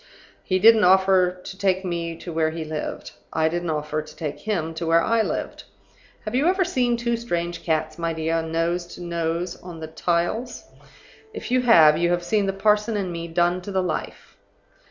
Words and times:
He 0.43 0.57
didn't 0.57 0.83
offer 0.83 1.37
to 1.43 1.57
take 1.59 1.85
me 1.85 2.15
to 2.17 2.33
where 2.33 2.49
he 2.49 2.65
lived. 2.65 3.11
I 3.31 3.47
didn't 3.47 3.69
offer 3.69 4.01
to 4.01 4.15
take 4.15 4.39
him 4.39 4.73
to 4.73 4.87
where 4.87 5.03
I 5.03 5.21
lived. 5.21 5.65
Have 6.25 6.33
you 6.33 6.47
ever 6.47 6.65
seen 6.65 6.97
two 6.97 7.15
strange 7.15 7.63
cats, 7.63 7.99
my 7.99 8.11
dear, 8.11 8.41
nose 8.41 8.87
to 8.95 9.01
nose 9.03 9.57
on 9.57 9.79
the 9.79 9.85
tiles? 9.85 10.63
If 11.35 11.51
you 11.51 11.61
have, 11.61 11.99
you 11.99 12.09
have 12.09 12.23
seen 12.23 12.47
the 12.47 12.51
parson 12.53 12.97
and 12.97 13.11
me 13.11 13.27
done 13.27 13.61
to 13.61 13.71
the 13.71 13.83
life. 13.83 14.37